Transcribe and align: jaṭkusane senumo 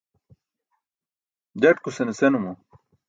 jaṭkusane 1.61 2.13
senumo 2.19 2.51